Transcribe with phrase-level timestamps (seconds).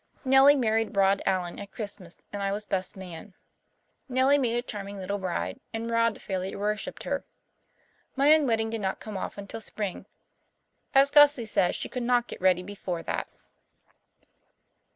[0.25, 3.35] Nellie married Rod Allen at Christmas and I was best man.
[4.09, 7.23] Nellie made a charming little bride, and Rod fairly worshipped her.
[8.15, 10.07] My own wedding did not come off until spring,
[10.95, 13.27] as Gussie said she could not get ready before that.